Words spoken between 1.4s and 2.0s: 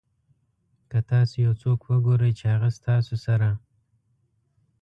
یو څوک